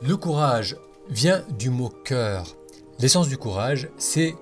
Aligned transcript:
Le 0.00 0.16
courage 0.16 0.76
vient 1.10 1.42
du 1.58 1.70
mot 1.70 1.88
cœur. 1.88 2.56
L'essence 3.00 3.26
du 3.26 3.36
courage, 3.36 3.88
c'est 3.96 4.36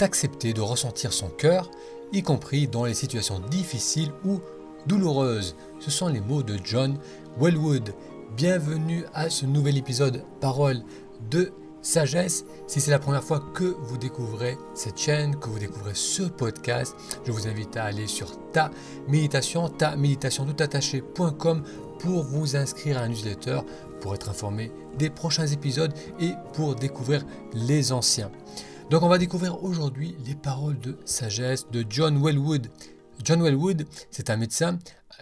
d'accepter 0.00 0.52
de 0.52 0.60
ressentir 0.60 1.12
son 1.12 1.28
cœur, 1.28 1.70
y 2.12 2.22
compris 2.22 2.66
dans 2.66 2.84
les 2.84 2.94
situations 2.94 3.38
difficiles 3.38 4.10
ou 4.24 4.40
douloureuses. 4.88 5.54
Ce 5.78 5.92
sont 5.92 6.08
les 6.08 6.20
mots 6.20 6.42
de 6.42 6.58
John 6.64 6.98
Wellwood. 7.38 7.94
Bienvenue 8.36 9.04
à 9.14 9.30
ce 9.30 9.46
nouvel 9.46 9.78
épisode 9.78 10.24
Parole 10.40 10.82
de 11.30 11.52
sagesse. 11.82 12.44
Si 12.66 12.80
c'est 12.80 12.90
la 12.90 12.98
première 12.98 13.22
fois 13.22 13.44
que 13.54 13.76
vous 13.82 13.98
découvrez 13.98 14.58
cette 14.74 14.98
chaîne, 14.98 15.36
que 15.36 15.48
vous 15.48 15.60
découvrez 15.60 15.94
ce 15.94 16.24
podcast, 16.24 16.96
je 17.24 17.30
vous 17.30 17.46
invite 17.46 17.76
à 17.76 17.84
aller 17.84 18.08
sur 18.08 18.50
ta 18.50 18.72
méditation, 19.06 19.68
ta 19.68 19.94
méditation 19.94 20.46
pour 21.98 22.24
vous 22.24 22.56
inscrire 22.56 22.98
à 22.98 23.02
un 23.02 23.08
newsletter, 23.08 23.60
pour 24.00 24.14
être 24.14 24.28
informé 24.28 24.70
des 24.98 25.10
prochains 25.10 25.46
épisodes 25.46 25.92
et 26.20 26.32
pour 26.52 26.74
découvrir 26.74 27.24
les 27.52 27.92
anciens. 27.92 28.30
Donc 28.90 29.02
on 29.02 29.08
va 29.08 29.18
découvrir 29.18 29.64
aujourd'hui 29.64 30.16
les 30.24 30.34
paroles 30.34 30.78
de 30.78 30.96
sagesse 31.04 31.66
de 31.70 31.84
John 31.88 32.22
Wellwood. 32.22 32.68
John 33.24 33.42
Wellwood, 33.42 33.86
c'est 34.10 34.30
un 34.30 34.36
médecin 34.36 34.78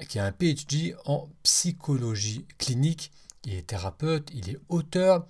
qui 0.08 0.18
a 0.18 0.26
un 0.26 0.32
PhD 0.32 0.94
en 1.06 1.28
psychologie 1.42 2.44
clinique, 2.58 3.10
il 3.46 3.54
est 3.54 3.66
thérapeute, 3.66 4.30
il 4.34 4.50
est 4.50 4.58
auteur, 4.68 5.26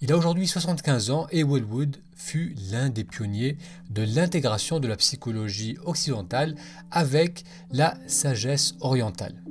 il 0.00 0.12
a 0.12 0.16
aujourd'hui 0.16 0.46
75 0.46 1.10
ans 1.10 1.26
et 1.30 1.44
Wellwood 1.44 1.96
fut 2.14 2.54
l'un 2.70 2.88
des 2.88 3.04
pionniers 3.04 3.56
de 3.90 4.02
l'intégration 4.02 4.80
de 4.80 4.88
la 4.88 4.96
psychologie 4.96 5.78
occidentale 5.84 6.54
avec 6.90 7.44
la 7.70 7.96
sagesse 8.06 8.74
orientale. 8.80 9.42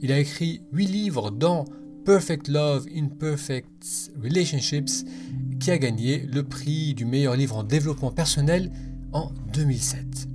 Il 0.00 0.12
a 0.12 0.18
écrit 0.18 0.62
huit 0.72 0.86
livres 0.86 1.30
dans 1.30 1.64
Perfect 2.06 2.46
Love 2.46 2.86
in 2.94 3.08
Perfect 3.08 4.12
Relationships 4.22 5.04
qui 5.58 5.72
a 5.72 5.78
gagné 5.78 6.20
le 6.20 6.44
prix 6.44 6.94
du 6.94 7.04
meilleur 7.04 7.34
livre 7.34 7.56
en 7.56 7.64
développement 7.64 8.12
personnel 8.12 8.70
en 9.12 9.32
2007. 9.52 10.28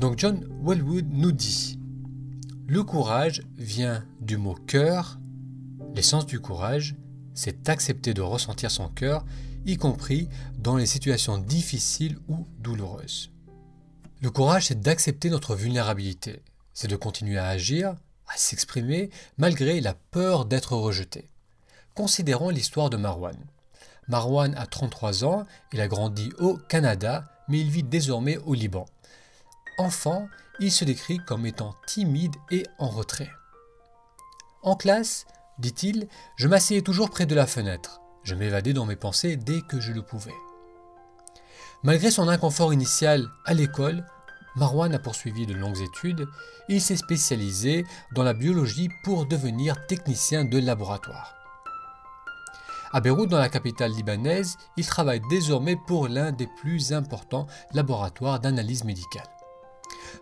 Donc 0.00 0.18
John 0.18 0.44
Wellwood 0.60 1.06
nous 1.12 1.30
dit 1.30 1.78
Le 2.66 2.82
courage 2.82 3.42
vient 3.56 4.04
du 4.20 4.36
mot 4.36 4.56
cœur. 4.66 5.20
L'essence 5.94 6.26
du 6.26 6.40
courage 6.40 6.96
c'est 7.32 7.68
accepter 7.68 8.12
de 8.12 8.20
ressentir 8.20 8.70
son 8.70 8.88
cœur, 8.88 9.24
y 9.64 9.76
compris 9.76 10.28
dans 10.58 10.76
les 10.76 10.86
situations 10.86 11.38
difficiles 11.38 12.18
ou 12.28 12.46
douloureuses. 12.58 13.30
Le 14.20 14.30
courage, 14.30 14.66
c'est 14.66 14.80
d'accepter 14.80 15.30
notre 15.30 15.54
vulnérabilité, 15.54 16.42
c'est 16.74 16.88
de 16.88 16.96
continuer 16.96 17.38
à 17.38 17.46
agir, 17.46 17.94
s'exprimer, 18.36 19.10
malgré 19.38 19.80
la 19.80 19.94
peur 19.94 20.44
d'être 20.44 20.76
rejeté. 20.76 21.28
Considérons 21.94 22.50
l'histoire 22.50 22.90
de 22.90 22.96
Marwan. 22.96 23.36
Marwan 24.08 24.54
a 24.56 24.66
33 24.66 25.24
ans, 25.24 25.44
il 25.72 25.80
a 25.80 25.88
grandi 25.88 26.32
au 26.38 26.56
Canada, 26.56 27.24
mais 27.48 27.60
il 27.60 27.70
vit 27.70 27.82
désormais 27.82 28.38
au 28.38 28.54
Liban. 28.54 28.86
Enfant, 29.78 30.28
il 30.60 30.70
se 30.70 30.84
décrit 30.84 31.18
comme 31.18 31.46
étant 31.46 31.74
timide 31.86 32.34
et 32.50 32.64
en 32.78 32.88
retrait. 32.88 33.30
En 34.62 34.76
classe, 34.76 35.26
dit-il, 35.58 36.08
je 36.36 36.48
m'asseyais 36.48 36.82
toujours 36.82 37.10
près 37.10 37.26
de 37.26 37.34
la 37.34 37.46
fenêtre. 37.46 38.00
Je 38.22 38.34
m'évadais 38.34 38.72
dans 38.72 38.86
mes 38.86 38.96
pensées 38.96 39.36
dès 39.36 39.60
que 39.62 39.80
je 39.80 39.92
le 39.92 40.02
pouvais. 40.02 40.34
Malgré 41.82 42.10
son 42.10 42.28
inconfort 42.28 42.72
initial 42.72 43.28
à 43.44 43.54
l'école, 43.54 44.06
Marwan 44.56 44.94
a 44.94 44.98
poursuivi 44.98 45.46
de 45.46 45.54
longues 45.54 45.80
études 45.80 46.28
et 46.68 46.74
il 46.74 46.80
s'est 46.80 46.96
spécialisé 46.96 47.84
dans 48.14 48.22
la 48.22 48.34
biologie 48.34 48.90
pour 49.02 49.26
devenir 49.26 49.86
technicien 49.86 50.44
de 50.44 50.58
laboratoire. 50.58 51.34
À 52.92 53.00
Beyrouth, 53.00 53.30
dans 53.30 53.38
la 53.38 53.48
capitale 53.48 53.92
libanaise, 53.92 54.58
il 54.76 54.84
travaille 54.84 55.22
désormais 55.30 55.76
pour 55.76 56.08
l'un 56.08 56.30
des 56.30 56.46
plus 56.60 56.92
importants 56.92 57.46
laboratoires 57.72 58.40
d'analyse 58.40 58.84
médicale. 58.84 59.26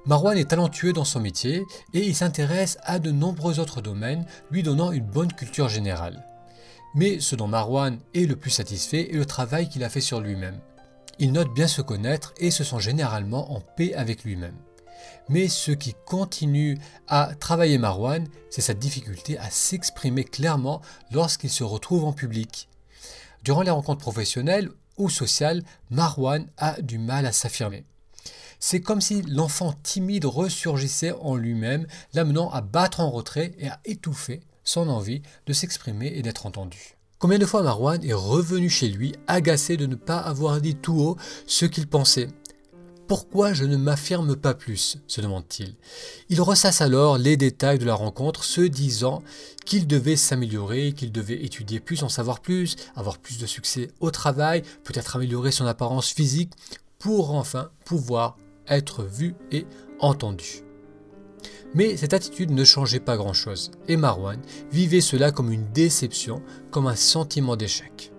Marwan 0.07 0.39
est 0.39 0.51
talentueux 0.51 0.93
dans 0.93 1.05
son 1.05 1.19
métier 1.19 1.67
et 1.93 2.07
il 2.07 2.15
s'intéresse 2.15 2.79
à 2.85 3.01
de 3.01 3.11
nombreux 3.11 3.59
autres 3.59 3.81
domaines, 3.81 4.25
lui 4.53 4.63
donnant 4.63 4.93
une 4.93 5.05
bonne 5.05 5.33
culture 5.33 5.69
générale. 5.69 6.25
Mais 6.95 7.19
ce 7.19 7.35
dont 7.35 7.49
Marwan 7.49 7.99
est 8.15 8.27
le 8.27 8.37
plus 8.37 8.51
satisfait 8.51 9.11
est 9.13 9.17
le 9.17 9.27
travail 9.27 9.69
qu'il 9.69 9.83
a 9.83 9.89
fait 9.89 10.01
sur 10.01 10.21
lui-même. 10.21 10.61
Il 11.23 11.33
note 11.33 11.53
bien 11.53 11.69
se 11.69 11.83
connaître 11.83 12.33
et 12.39 12.51
se 12.51 12.65
sent 12.65 12.81
généralement 12.81 13.53
en 13.53 13.61
paix 13.61 13.93
avec 13.93 14.25
lui-même. 14.25 14.57
Mais 15.29 15.49
ce 15.49 15.71
qui 15.71 15.95
continue 16.07 16.79
à 17.09 17.35
travailler 17.39 17.77
Marwan, 17.77 18.27
c'est 18.49 18.63
sa 18.63 18.73
difficulté 18.73 19.37
à 19.37 19.51
s'exprimer 19.51 20.25
clairement 20.25 20.81
lorsqu'il 21.13 21.51
se 21.51 21.63
retrouve 21.63 22.07
en 22.07 22.15
public. 22.15 22.71
Durant 23.45 23.61
les 23.61 23.71
rencontres 23.71 24.01
professionnelles 24.01 24.71
ou 24.97 25.11
sociales, 25.11 25.63
Marwan 25.91 26.47
a 26.57 26.81
du 26.81 26.97
mal 26.97 27.27
à 27.27 27.33
s'affirmer. 27.33 27.85
C'est 28.59 28.81
comme 28.81 29.03
si 29.03 29.21
l'enfant 29.21 29.75
timide 29.83 30.25
ressurgissait 30.25 31.13
en 31.13 31.37
lui-même, 31.37 31.87
l'amenant 32.15 32.51
à 32.51 32.63
battre 32.63 33.01
en 33.01 33.11
retrait 33.11 33.53
et 33.59 33.69
à 33.69 33.79
étouffer 33.85 34.41
son 34.65 34.89
envie 34.89 35.21
de 35.47 35.53
s'exprimer 35.53 36.07
et 36.15 36.23
d'être 36.23 36.47
entendu. 36.47 36.97
Combien 37.21 37.39
de 37.39 37.45
fois 37.45 37.63
Marwan 37.63 38.03
est 38.03 38.15
revenu 38.15 38.71
chez 38.71 38.89
lui, 38.89 39.13
agacé 39.27 39.77
de 39.77 39.85
ne 39.85 39.95
pas 39.95 40.17
avoir 40.17 40.59
dit 40.59 40.75
tout 40.75 40.99
haut 40.99 41.17
ce 41.47 41.67
qu'il 41.67 41.87
pensait? 41.87 42.29
Pourquoi 43.09 43.53
je 43.53 43.65
ne 43.65 43.77
m'affirme 43.77 44.37
pas 44.37 44.55
plus? 44.55 44.97
se 45.07 45.21
demande-t-il. 45.21 45.75
Il 46.31 46.41
ressasse 46.41 46.81
alors 46.81 47.19
les 47.19 47.37
détails 47.37 47.79
de 47.79 47.85
la 47.85 47.95
rencontre, 47.95 48.43
se 48.43 48.63
disant 48.63 49.23
qu'il 49.67 49.87
devait 49.87 50.17
s'améliorer, 50.17 50.93
qu'il 50.93 51.13
devait 51.13 51.45
étudier 51.45 51.79
plus, 51.79 52.03
en 52.05 52.09
savoir 52.09 52.41
plus, 52.41 52.77
avoir 52.97 53.19
plus 53.19 53.37
de 53.37 53.45
succès 53.45 53.91
au 54.01 54.11
travail, 54.11 54.63
peut-être 54.83 55.17
améliorer 55.17 55.53
son 55.53 55.67
apparence 55.67 56.09
physique, 56.09 56.55
pour 56.99 57.35
enfin 57.35 57.69
pouvoir 57.85 58.39
être 58.67 59.03
vu 59.03 59.35
et 59.53 59.67
entendu. 59.99 60.63
Mais 61.75 61.97
cette 61.97 62.15
attitude 62.15 62.51
ne 62.51 62.65
changeait 62.65 63.01
pas 63.01 63.17
grand-chose, 63.17 63.71
et 63.89 63.97
Marwan 63.97 64.41
vivait 64.73 65.01
cela 65.01 65.31
comme 65.31 65.53
une 65.53 65.71
déception, 65.73 66.43
comme 66.71 66.87
un 66.87 66.97
sentiment 66.97 67.57
d'échec. 67.57 68.13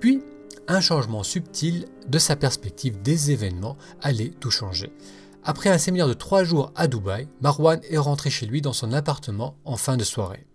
Puis, 0.00 0.22
un 0.68 0.80
changement 0.80 1.22
subtil 1.22 1.86
de 2.08 2.18
sa 2.18 2.36
perspective 2.36 3.02
des 3.02 3.30
événements 3.30 3.76
allait 4.00 4.32
tout 4.40 4.50
changer. 4.50 4.92
Après 5.42 5.68
un 5.68 5.76
séminaire 5.76 6.08
de 6.08 6.14
trois 6.14 6.42
jours 6.42 6.72
à 6.74 6.86
Dubaï, 6.86 7.28
Marwan 7.42 7.80
est 7.90 7.98
rentré 7.98 8.30
chez 8.30 8.46
lui 8.46 8.62
dans 8.62 8.72
son 8.72 8.92
appartement 8.92 9.56
en 9.66 9.76
fin 9.76 9.98
de 9.98 10.04
soirée. 10.04 10.46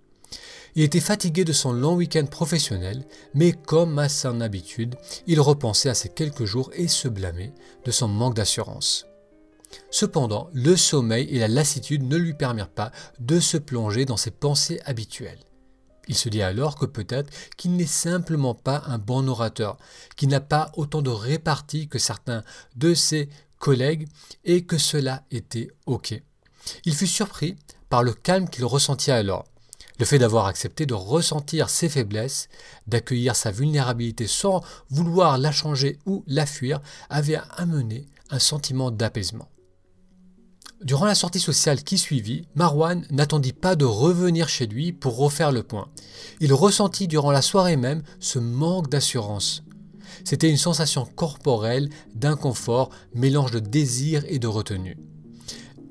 Il 0.75 0.83
était 0.83 0.99
fatigué 0.99 1.45
de 1.45 1.53
son 1.53 1.73
long 1.73 1.95
week-end 1.95 2.25
professionnel, 2.25 3.05
mais 3.33 3.51
comme 3.51 3.99
à 3.99 4.09
son 4.09 4.41
habitude, 4.41 4.95
il 5.27 5.41
repensait 5.41 5.89
à 5.89 5.93
ces 5.93 6.09
quelques 6.09 6.45
jours 6.45 6.71
et 6.73 6.87
se 6.87 7.07
blâmait 7.07 7.53
de 7.85 7.91
son 7.91 8.07
manque 8.07 8.35
d'assurance. 8.35 9.08
Cependant, 9.91 10.49
le 10.53 10.75
sommeil 10.75 11.27
et 11.29 11.39
la 11.39 11.47
lassitude 11.47 12.03
ne 12.03 12.17
lui 12.17 12.33
permirent 12.33 12.69
pas 12.69 12.91
de 13.19 13.39
se 13.39 13.57
plonger 13.57 14.05
dans 14.05 14.17
ses 14.17 14.31
pensées 14.31 14.81
habituelles. 14.85 15.39
Il 16.07 16.15
se 16.15 16.27
dit 16.27 16.41
alors 16.41 16.75
que 16.75 16.87
peut-être 16.87 17.31
qu'il 17.55 17.73
n'est 17.73 17.85
simplement 17.85 18.55
pas 18.55 18.83
un 18.87 18.97
bon 18.97 19.27
orateur, 19.27 19.77
qu'il 20.15 20.29
n'a 20.29 20.41
pas 20.41 20.71
autant 20.75 21.03
de 21.03 21.11
répartie 21.11 21.87
que 21.87 21.99
certains 21.99 22.43
de 22.75 22.95
ses 22.95 23.29
collègues 23.59 24.07
et 24.43 24.65
que 24.65 24.79
cela 24.79 25.23
était 25.29 25.69
OK. 25.85 26.19
Il 26.85 26.95
fut 26.95 27.07
surpris 27.07 27.55
par 27.89 28.03
le 28.03 28.13
calme 28.13 28.49
qu'il 28.49 28.65
ressentit 28.65 29.11
alors. 29.11 29.45
Le 29.99 30.05
fait 30.05 30.17
d'avoir 30.17 30.47
accepté 30.47 30.85
de 30.85 30.93
ressentir 30.93 31.69
ses 31.69 31.89
faiblesses, 31.89 32.47
d'accueillir 32.87 33.35
sa 33.35 33.51
vulnérabilité 33.51 34.27
sans 34.27 34.63
vouloir 34.89 35.37
la 35.37 35.51
changer 35.51 35.99
ou 36.05 36.23
la 36.25 36.45
fuir, 36.45 36.81
avait 37.09 37.39
amené 37.57 38.07
un 38.29 38.39
sentiment 38.39 38.91
d'apaisement. 38.91 39.49
Durant 40.83 41.05
la 41.05 41.15
sortie 41.15 41.41
sociale 41.41 41.83
qui 41.83 41.97
suivit, 41.97 42.47
Marwan 42.55 43.05
n'attendit 43.11 43.51
pas 43.51 43.75
de 43.75 43.83
revenir 43.83 44.47
chez 44.47 44.65
lui 44.65 44.93
pour 44.93 45.17
refaire 45.17 45.51
le 45.51 45.61
point. 45.61 45.89
Il 46.39 46.53
ressentit 46.53 47.09
durant 47.09 47.31
la 47.31 47.41
soirée 47.41 47.75
même 47.75 48.01
ce 48.21 48.39
manque 48.39 48.89
d'assurance. 48.89 49.63
C'était 50.23 50.49
une 50.49 50.57
sensation 50.57 51.05
corporelle 51.05 51.89
d'inconfort, 52.15 52.91
mélange 53.13 53.51
de 53.51 53.59
désir 53.59 54.23
et 54.29 54.39
de 54.39 54.47
retenue. 54.47 54.97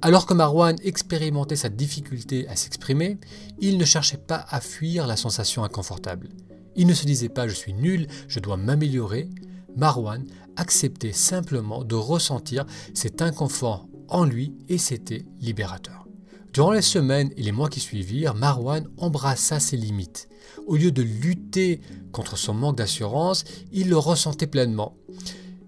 Alors 0.01 0.25
que 0.25 0.33
Marwan 0.33 0.77
expérimentait 0.83 1.57
sa 1.57 1.69
difficulté 1.69 2.49
à 2.49 2.57
s'exprimer, 2.57 3.19
il 3.61 3.77
ne 3.77 3.85
cherchait 3.85 4.17
pas 4.17 4.47
à 4.49 4.61
fuir 4.61 5.07
la 5.07 5.17
sensation 5.17 5.65
inconfortable. 5.65 6.31
Il 6.77 6.87
ne 6.87 6.95
se 6.95 7.05
disait 7.05 7.29
pas 7.29 7.47
je 7.47 7.55
suis 7.55 7.75
nul, 7.75 8.07
je 8.27 8.41
dois 8.41 8.57
m'améliorer. 8.57 9.29
Marwan 9.77 10.25
acceptait 10.57 11.13
simplement 11.13 11.85
de 11.85 11.95
ressentir 11.95 12.65
cet 12.95 13.21
inconfort 13.21 13.88
en 14.09 14.25
lui 14.25 14.55
et 14.69 14.79
c'était 14.79 15.25
libérateur. 15.41 16.07
Durant 16.53 16.73
les 16.73 16.83
semaines 16.83 17.31
et 17.37 17.43
les 17.43 17.53
mois 17.53 17.69
qui 17.69 17.81
suivirent, 17.81 18.35
Marwan 18.35 18.89
embrassa 18.97 19.61
ses 19.61 19.77
limites. 19.77 20.29
Au 20.67 20.77
lieu 20.77 20.91
de 20.91 21.03
lutter 21.03 21.81
contre 22.11 22.37
son 22.37 22.55
manque 22.55 22.77
d'assurance, 22.77 23.45
il 23.73 23.89
le 23.89 23.99
ressentait 23.99 24.47
pleinement. 24.47 24.97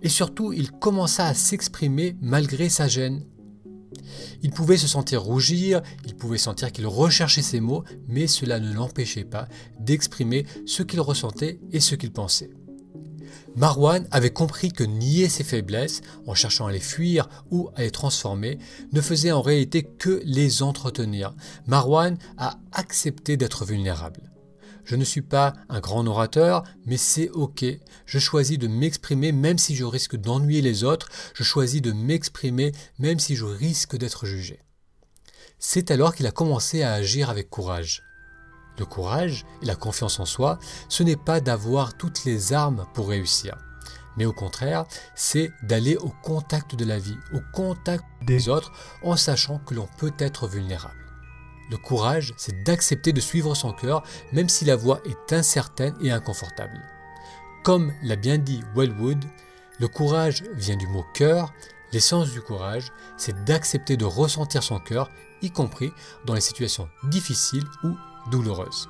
Et 0.03 0.09
surtout, 0.09 0.53
il 0.53 0.73
commença 0.73 1.27
à 1.27 1.35
s'exprimer 1.35 2.17
malgré 2.21 2.69
sa 2.69 2.89
gêne. 2.89 3.25
Il 4.43 4.51
pouvait 4.51 4.79
se 4.79 4.89
sentir 4.89 5.23
rougir, 5.23 5.83
il 6.07 6.17
pouvait 6.17 6.39
sentir 6.39 6.73
qu'il 6.73 6.87
recherchait 6.87 7.43
ses 7.43 7.61
mots, 7.61 7.85
mais 8.09 8.27
cela 8.27 8.59
ne 8.59 8.73
l'empêchait 8.73 9.25
pas 9.25 9.49
d'exprimer 9.79 10.47
ce 10.67 10.83
qu'il 10.83 11.01
ressentait 11.01 11.61
et 11.73 11.81
ce 11.81 11.95
qu'il 11.95 12.11
pensait. 12.11 12.51
Marwan 13.57 14.07
avait 14.11 14.31
compris 14.31 14.71
que 14.71 14.85
nier 14.85 15.29
ses 15.29 15.45
faiblesses, 15.45 16.03
en 16.27 16.35
cherchant 16.35 16.67
à 16.67 16.73
les 16.73 16.81
fuir 16.81 17.29
ou 17.51 17.69
à 17.75 17.83
les 17.83 17.91
transformer, 17.91 18.59
ne 18.93 19.01
faisait 19.01 19.33
en 19.33 19.43
réalité 19.43 19.83
que 19.83 20.23
les 20.25 20.63
entretenir. 20.63 21.35
Marwan 21.67 22.17
a 22.39 22.59
accepté 22.73 23.37
d'être 23.37 23.65
vulnérable. 23.65 24.31
Je 24.85 24.97
ne 24.97 25.05
suis 25.05 25.23
pas 25.23 25.55
un 25.69 25.81
grand 25.81 26.07
orateur, 26.07 26.65
mais 26.87 26.97
c'est 26.97 27.29
ok. 27.31 27.65
Je 28.07 28.19
choisis 28.19 28.59
de 28.59 28.67
m'exprimer 28.67 29.31
même 29.31 29.59
si 29.59 29.77
je 29.77 29.85
risque 29.85 30.17
d'ennuyer 30.17 30.63
les 30.63 30.85
autres. 30.85 31.09
Je 31.35 31.45
choisis 31.45 31.83
de 31.83 31.93
m'exprimer 31.93 32.73
même 32.99 33.19
si 33.19 33.37
je 33.37 33.45
risque 33.45 33.97
d'être 33.97 34.27
jugé. 34.27 34.61
C'est 35.59 35.91
alors 35.91 36.15
qu'il 36.15 36.27
a 36.27 36.33
commencé 36.33 36.83
à 36.83 36.95
agir 36.95 37.31
avec 37.31 37.51
courage. 37.51 38.03
Le 38.79 38.85
courage 38.87 39.45
et 39.63 39.67
la 39.67 39.77
confiance 39.77 40.21
en 40.21 40.25
soi, 40.25 40.59
ce 40.89 41.03
n'est 41.03 41.17
pas 41.17 41.41
d'avoir 41.41 41.95
toutes 41.95 42.25
les 42.25 42.53
armes 42.53 42.87
pour 42.95 43.09
réussir, 43.09 43.57
mais 44.17 44.27
au 44.27 44.33
contraire, 44.33 44.85
c'est 45.15 45.53
d'aller 45.63 45.97
au 45.97 46.13
contact 46.23 46.75
de 46.75 46.85
la 46.85 46.99
vie, 46.99 47.19
au 47.33 47.41
contact 47.53 48.05
des 48.23 48.49
autres, 48.49 48.73
en 49.03 49.17
sachant 49.17 49.59
que 49.59 49.75
l'on 49.75 49.89
peut 49.99 50.15
être 50.19 50.47
vulnérable. 50.47 50.95
Le 51.71 51.77
courage, 51.77 52.35
c'est 52.37 52.65
d'accepter 52.65 53.13
de 53.13 53.21
suivre 53.21 53.55
son 53.55 53.73
cœur, 53.73 54.03
même 54.33 54.49
si 54.49 54.65
la 54.65 54.77
voie 54.77 55.01
est 55.05 55.33
incertaine 55.33 55.95
et 56.03 56.11
inconfortable. 56.11 56.81
Comme 57.63 57.93
l'a 58.03 58.17
bien 58.17 58.39
dit 58.39 58.63
Wellwood, 58.75 59.25
le 59.79 59.89
courage 59.89 60.43
vient 60.55 60.77
du 60.77 60.89
mot 60.89 61.05
cœur. 61.15 61.53
L'essence 61.93 62.33
du 62.33 62.41
courage, 62.41 62.93
c'est 63.17 63.45
d'accepter 63.45 63.97
de 63.97 64.05
ressentir 64.05 64.63
son 64.63 64.81
cœur, 64.81 65.11
y 65.43 65.51
compris 65.51 65.93
dans 66.25 66.35
les 66.35 66.41
situations 66.41 66.89
difficiles 67.05 67.67
ou 67.85 67.97
douloureuse. 68.31 68.89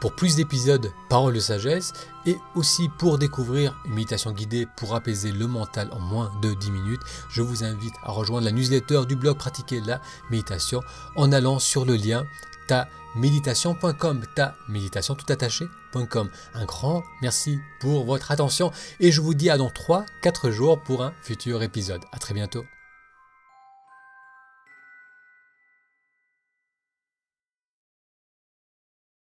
Pour 0.00 0.14
plus 0.14 0.36
d'épisodes 0.36 0.92
Paroles 1.08 1.34
de 1.34 1.40
sagesse 1.40 1.92
et 2.24 2.36
aussi 2.54 2.88
pour 2.88 3.18
découvrir 3.18 3.76
une 3.84 3.94
méditation 3.94 4.30
guidée 4.30 4.66
pour 4.76 4.94
apaiser 4.94 5.32
le 5.32 5.46
mental 5.48 5.90
en 5.92 5.98
moins 5.98 6.30
de 6.40 6.54
10 6.54 6.70
minutes, 6.70 7.00
je 7.28 7.42
vous 7.42 7.64
invite 7.64 7.94
à 8.04 8.12
rejoindre 8.12 8.44
la 8.44 8.52
newsletter 8.52 9.06
du 9.06 9.16
blog 9.16 9.36
Pratiquer 9.36 9.80
la 9.80 10.00
méditation 10.30 10.82
en 11.16 11.32
allant 11.32 11.58
sur 11.58 11.84
le 11.84 11.96
lien 11.96 12.24
ta 12.68 12.88
méditation.com, 13.16 14.22
ta 14.36 14.54
méditation 14.68 15.16
tout 15.16 15.32
attaché.com. 15.32 16.30
Un 16.54 16.64
grand 16.64 17.02
merci 17.20 17.58
pour 17.80 18.04
votre 18.04 18.30
attention 18.30 18.70
et 19.00 19.10
je 19.10 19.20
vous 19.20 19.34
dis 19.34 19.50
à 19.50 19.56
dans 19.56 19.70
3-4 19.70 20.50
jours 20.50 20.80
pour 20.80 21.02
un 21.02 21.12
futur 21.22 21.62
épisode. 21.62 22.02
À 22.12 22.18
très 22.18 22.34
bientôt. 22.34 22.64